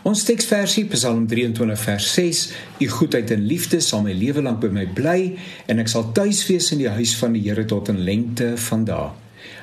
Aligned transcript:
Ons 0.00 0.22
teksversie 0.24 0.86
Psalm 0.94 1.26
23 1.28 1.74
vers 1.76 2.04
6: 2.14 2.38
U 2.80 2.86
goedheid 2.88 3.30
en 3.34 3.42
liefde 3.44 3.82
sal 3.84 4.00
my 4.00 4.14
lewe 4.16 4.40
lank 4.40 4.62
by 4.62 4.70
my 4.72 4.86
bly 4.96 5.34
en 5.68 5.82
ek 5.82 5.90
sal 5.92 6.06
tuis 6.16 6.40
wees 6.48 6.70
in 6.72 6.80
die 6.80 6.88
huis 6.88 7.12
van 7.20 7.34
die 7.36 7.42
Here 7.44 7.66
tot 7.68 7.90
in 7.92 7.98
lengte 8.06 8.54
van 8.70 8.86
dae. 8.88 9.10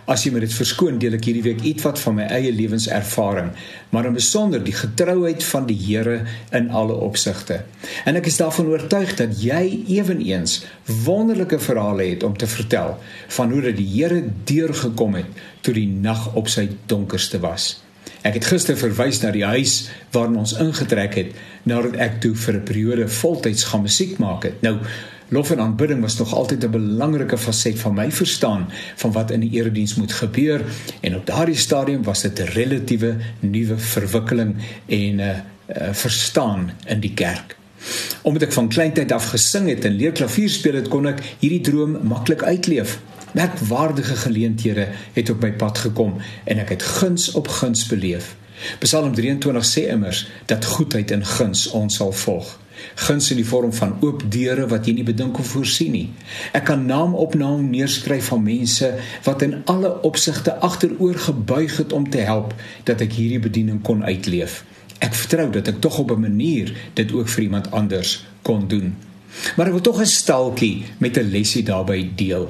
As 0.05 0.23
jy 0.23 0.31
my 0.35 0.43
dit 0.43 0.53
verskoon, 0.53 0.99
deel 1.01 1.17
ek 1.17 1.25
hierdie 1.25 1.41
week 1.41 1.63
ietwat 1.65 1.97
van 2.03 2.19
my 2.19 2.27
eie 2.35 2.51
lewenservaring, 2.53 3.49
maar 3.89 4.11
in 4.11 4.19
besonder 4.19 4.61
die 4.61 4.77
getrouheid 4.77 5.41
van 5.49 5.65
die 5.71 5.79
Here 5.87 6.19
in 6.53 6.69
alle 6.69 6.99
opsigte. 7.07 7.63
En 8.05 8.21
ek 8.21 8.29
is 8.29 8.37
daarvan 8.37 8.69
oortuig 8.69 9.17
dat 9.17 9.33
jy 9.41 9.63
ewenigs 9.97 10.59
wonderlike 11.01 11.57
verhale 11.65 12.11
het 12.11 12.27
om 12.29 12.37
te 12.37 12.49
vertel 12.53 12.93
van 13.39 13.57
hoe 13.57 13.65
dat 13.71 13.81
die 13.81 13.89
Here 13.89 14.21
deurgekom 14.45 15.17
het 15.17 15.45
toe 15.65 15.73
die 15.73 15.89
nag 15.89 16.29
op 16.37 16.45
sy 16.45 16.69
donkerste 16.85 17.41
was. 17.41 17.86
Ek 18.27 18.33
het 18.33 18.47
gister 18.49 18.75
verwys 18.75 19.21
na 19.23 19.31
die 19.31 19.45
huis 19.47 19.85
waarin 20.11 20.35
ons 20.41 20.57
ingetrek 20.59 21.13
het 21.15 21.35
nadat 21.63 21.95
ek 21.95 22.17
toe 22.23 22.33
vir 22.35 22.55
'n 22.55 22.63
periode 22.63 23.07
voltyds 23.07 23.63
gaan 23.63 23.81
musiek 23.81 24.17
maak 24.19 24.43
het. 24.43 24.61
Nou 24.61 24.79
Lof 25.29 25.51
en 25.51 25.59
aanbidding 25.59 26.01
was 26.01 26.17
nog 26.17 26.33
altyd 26.33 26.63
'n 26.63 26.71
belangrike 26.71 27.37
faset 27.37 27.79
van 27.79 27.93
my 27.93 28.11
verstaan 28.11 28.69
van 28.95 29.11
wat 29.11 29.31
in 29.31 29.39
die 29.39 29.59
erediens 29.59 29.95
moet 29.95 30.13
gebeur 30.13 30.61
en 31.01 31.15
op 31.15 31.25
daardie 31.25 31.55
stadium 31.55 32.03
was 32.03 32.21
dit 32.21 32.39
'n 32.39 32.43
relatiewe 32.43 33.15
nuwe 33.39 33.77
verwikkeling 33.77 34.55
en 34.85 35.15
'n 35.15 35.19
uh, 35.19 35.27
uh, 35.27 35.93
verstaan 35.93 36.71
in 36.85 36.99
die 36.99 37.13
kerk. 37.13 37.55
Omdat 38.21 38.41
ek 38.41 38.53
van 38.53 38.67
kleintyd 38.67 39.11
af 39.11 39.29
gesing 39.29 39.67
het 39.69 39.85
en 39.85 39.95
leer 39.95 40.11
klavier 40.11 40.49
speel 40.49 40.73
het, 40.73 40.87
kon 40.87 41.07
ek 41.07 41.19
hierdie 41.39 41.61
droom 41.61 41.97
maklik 42.01 42.43
uitleef. 42.43 42.99
Merkwaardige 43.37 44.15
geleenthede 44.15 44.87
het 45.13 45.29
op 45.29 45.41
my 45.45 45.51
pad 45.53 45.77
gekom 45.77 46.15
en 46.43 46.57
ek 46.57 46.71
het 46.73 46.83
guns 46.97 47.31
op 47.37 47.47
guns 47.47 47.83
beleef. 47.85 48.31
Psalm 48.81 49.13
23 49.13 49.67
sê 49.69 49.83
immers 49.93 50.23
dat 50.49 50.65
goedheid 50.65 51.13
en 51.13 51.25
guns 51.25 51.67
ons 51.77 51.99
sal 52.01 52.15
volg. 52.23 52.49
Guns 53.05 53.29
in 53.29 53.37
die 53.37 53.45
vorm 53.45 53.73
van 53.77 53.93
oop 54.01 54.25
deure 54.33 54.65
wat 54.73 54.89
jy 54.89 54.97
nie 54.97 55.05
bedink 55.05 55.37
of 55.37 55.53
voorsien 55.53 55.93
nie. 55.93 56.09
Ek 56.57 56.65
kan 56.71 56.89
naam 56.89 57.13
op 57.13 57.37
naam 57.37 57.69
neerskryf 57.69 58.33
van 58.33 58.41
mense 58.49 58.91
wat 59.29 59.45
in 59.45 59.59
alle 59.69 59.93
opsigte 60.01 60.57
agteroor 60.71 61.21
gebuig 61.29 61.77
het 61.77 61.93
om 61.93 62.09
te 62.09 62.25
help 62.25 62.57
dat 62.89 63.05
ek 63.05 63.19
hierdie 63.21 63.43
bediening 63.45 63.83
kon 63.85 64.01
uitleef. 64.01 64.63
Ek 64.97 65.13
vertrou 65.13 65.51
dat 65.53 65.69
ek 65.69 65.81
tog 65.85 66.01
op 66.01 66.17
'n 66.17 66.25
manier 66.25 66.73
dit 66.93 67.11
ook 67.13 67.29
vir 67.29 67.43
iemand 67.43 67.71
anders 67.71 68.23
kon 68.41 68.67
doen. 68.67 68.95
Maar 69.55 69.67
ek 69.69 69.77
wil 69.77 69.89
tog 69.93 70.01
'n 70.01 70.05
stalkie 70.05 70.85
met 70.97 71.17
'n 71.17 71.29
lesie 71.29 71.63
daarbey 71.63 72.09
deel. 72.15 72.49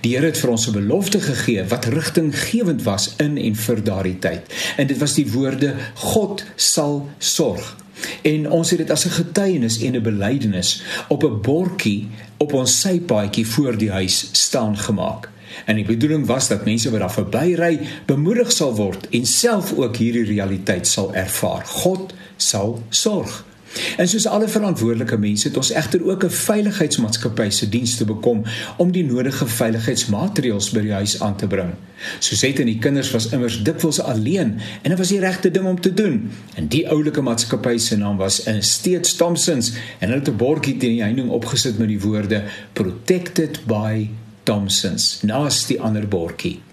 Die 0.00 0.14
Here 0.16 0.26
het 0.26 0.38
vir 0.38 0.50
ons 0.50 0.66
'n 0.68 0.72
belofte 0.72 1.20
gegee 1.20 1.64
wat 1.64 1.84
rigtinggewend 1.84 2.82
was 2.82 3.14
in 3.16 3.38
en 3.38 3.56
vir 3.56 3.84
daardie 3.84 4.18
tyd. 4.18 4.42
En 4.76 4.86
dit 4.86 4.98
was 4.98 5.14
die 5.14 5.30
woorde 5.32 5.74
God 5.94 6.44
sal 6.56 7.08
sorg. 7.18 7.76
En 8.22 8.50
ons 8.50 8.70
het 8.70 8.78
dit 8.78 8.90
as 8.90 9.04
'n 9.06 9.10
getuienis 9.10 9.82
en 9.82 9.96
'n 9.96 10.02
belydenis 10.02 10.82
op 11.08 11.24
'n 11.24 11.40
bordjie 11.40 12.08
op 12.36 12.52
ons 12.52 12.80
sypaadjie 12.80 13.46
voor 13.46 13.76
die 13.76 13.90
huis 13.90 14.28
staan 14.32 14.78
gemaak. 14.78 15.28
En 15.64 15.74
die 15.74 15.84
bedoeling 15.84 16.26
was 16.26 16.48
dat 16.48 16.64
mense 16.64 16.90
wat 16.90 17.00
daar 17.00 17.12
verbyry 17.12 17.80
bemoedig 18.06 18.52
sal 18.52 18.74
word 18.74 19.08
en 19.08 19.26
self 19.26 19.72
ook 19.76 19.96
hierdie 19.96 20.24
realiteit 20.24 20.86
sal 20.86 21.14
ervaar. 21.14 21.66
God 21.66 22.14
sal 22.36 22.82
sorg. 22.88 23.44
En 23.96 24.08
soos 24.08 24.26
alle 24.26 24.48
verantwoordelike 24.48 25.16
mense 25.16 25.48
het 25.48 25.56
ons 25.56 25.72
egter 25.72 26.04
ook 26.04 26.24
'n 26.24 26.30
veiligheidsmaatskappy 26.30 27.50
se 27.50 27.68
diens 27.68 27.96
te 27.96 28.04
bekom 28.04 28.42
om 28.76 28.92
die 28.92 29.04
nodige 29.04 29.46
veiligheidsmaatreëls 29.46 30.70
by 30.70 30.80
die 30.80 30.92
huis 30.92 31.20
aan 31.20 31.36
te 31.36 31.46
bring. 31.46 31.72
Soset 32.18 32.58
en 32.58 32.66
die 32.66 32.78
kinders 32.78 33.10
was 33.10 33.28
immers 33.28 33.62
dikwels 33.62 34.00
alleen 34.00 34.58
en 34.82 34.90
dit 34.90 34.98
was 34.98 35.08
die 35.08 35.20
regte 35.20 35.50
ding 35.50 35.66
om 35.66 35.80
te 35.80 35.94
doen. 35.94 36.30
En 36.54 36.68
die 36.68 36.88
oulike 36.88 37.20
maatskappy 37.20 37.76
se 37.78 37.96
naam 37.96 38.16
was 38.16 38.42
in 38.42 38.62
steeds 38.62 39.14
Thomsons 39.16 39.72
en 39.98 40.08
hulle 40.08 40.20
het 40.20 40.28
'n 40.28 40.36
bordjie 40.36 40.76
teen 40.76 40.90
die 40.90 41.02
heining 41.02 41.28
opgesit 41.28 41.78
met 41.78 41.88
die 41.88 42.00
woorde 42.00 42.42
protected 42.72 43.60
by 43.66 44.08
Thomsons 44.42 45.22
naast 45.22 45.68
die 45.68 45.80
ander 45.80 46.08
bordjie. 46.08 46.69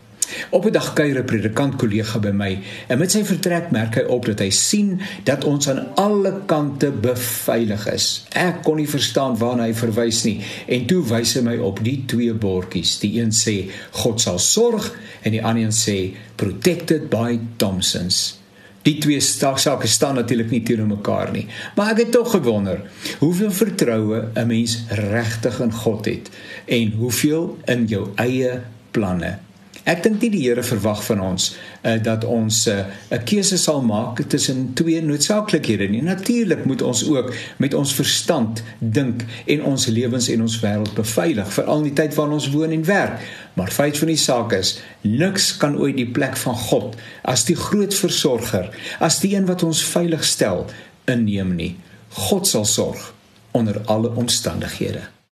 Op 0.50 0.66
'n 0.66 0.72
dag 0.72 0.94
kuier 0.94 1.20
'n 1.20 1.26
predikant 1.26 1.76
kollega 1.76 2.20
by 2.20 2.32
my 2.32 2.60
en 2.88 3.00
met 3.00 3.12
sy 3.12 3.24
vertrek 3.24 3.72
merk 3.72 3.96
hy 3.96 4.04
op 4.08 4.26
dat 4.26 4.40
hy 4.40 4.50
sien 4.50 5.02
dat 5.24 5.44
ons 5.44 5.70
aan 5.70 5.96
alle 5.96 6.42
kante 6.46 6.92
beveilig 6.92 7.88
is. 7.94 8.26
Ek 8.30 8.64
kon 8.64 8.78
nie 8.78 8.90
verstaan 8.90 9.38
waarna 9.38 9.64
hy 9.64 9.74
verwys 9.74 10.24
nie 10.24 10.42
en 10.68 10.86
toe 10.86 11.04
wys 11.04 11.34
hy 11.34 11.42
my 11.42 11.58
op 11.58 11.84
die 11.84 12.04
twee 12.06 12.34
bordjies. 12.34 13.00
Die 13.00 13.20
een 13.20 13.32
sê 13.32 13.70
God 13.92 14.22
sal 14.22 14.40
sorg 14.40 14.92
en 15.22 15.32
die 15.32 15.44
ander 15.44 15.64
een 15.64 15.72
sê 15.72 16.16
protected 16.36 17.10
by 17.10 17.40
Thomsons. 17.58 18.40
Die 18.88 18.98
twee 19.04 19.20
sake 19.20 19.88
staan 19.88 20.16
natuurlik 20.16 20.52
nie 20.52 20.64
teenoor 20.64 20.88
mekaar 20.88 21.32
nie, 21.32 21.48
maar 21.76 21.92
ek 21.92 22.06
het 22.06 22.12
tog 22.12 22.32
gewonder 22.32 22.86
hoeveel 23.20 23.52
vertroue 23.52 24.30
'n 24.36 24.48
mens 24.48 24.78
regtig 24.90 25.60
in 25.60 25.72
God 25.72 26.06
het 26.06 26.30
en 26.66 26.92
hoeveel 26.92 27.58
in 27.66 27.86
jou 27.86 28.08
eie 28.16 28.62
planne. 28.92 29.47
Ek 29.88 30.02
dink 30.03 30.20
nie 30.20 30.30
die 30.34 30.42
Here 30.44 30.64
verwag 30.68 31.00
van 31.06 31.22
ons 31.24 31.46
uh, 31.53 31.94
dat 32.03 32.25
ons 32.28 32.66
eh, 32.68 32.84
'n 32.84 33.16
uh, 33.16 33.24
keuse 33.24 33.58
sal 33.58 33.80
maak 33.81 34.20
tussen 34.28 34.74
twee 34.75 35.00
noodsaaklikhede 35.02 35.88
nie. 35.88 36.02
Natuurlik 36.03 36.66
moet 36.66 36.81
ons 36.81 37.06
ook 37.08 37.31
met 37.58 37.74
ons 37.74 37.94
verstand 37.96 38.64
dink 38.80 39.24
en 39.46 39.64
ons 39.64 39.88
lewens 39.88 40.28
en 40.28 40.42
ons 40.42 40.59
wêreld 40.59 40.94
beveilig 40.94 41.53
veral 41.53 41.78
in 41.78 41.88
die 41.88 41.96
tyd 42.02 42.16
waarin 42.16 42.36
ons 42.36 42.50
woon 42.52 42.72
en 42.72 42.84
werk. 42.84 43.24
Maar 43.56 43.72
feit 43.72 43.98
van 43.98 44.12
die 44.12 44.20
saak 44.20 44.52
is, 44.52 44.78
niks 45.02 45.58
kan 45.58 45.80
ooit 45.80 45.96
die 45.96 46.12
plek 46.12 46.36
van 46.38 46.56
God 46.56 46.96
as 47.24 47.48
die 47.48 47.56
groot 47.56 47.96
versorger, 47.96 48.69
as 49.00 49.22
die 49.24 49.36
een 49.36 49.48
wat 49.48 49.64
ons 49.64 49.84
veilig 49.84 50.24
stel, 50.24 50.66
inneem 51.06 51.56
nie. 51.56 51.75
God 52.09 52.48
sal 52.48 52.66
sorg 52.66 53.14
onder 53.56 53.81
alle 53.86 54.12
omstandighede. 54.12 55.17